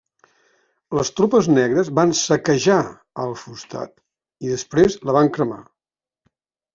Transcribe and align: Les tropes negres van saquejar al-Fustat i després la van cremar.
Les 0.99 1.11
tropes 1.17 1.49
negres 1.57 1.91
van 1.99 2.13
saquejar 2.19 2.77
al-Fustat 3.25 3.93
i 4.47 4.55
després 4.55 4.97
la 5.11 5.15
van 5.19 5.31
cremar. 5.37 5.59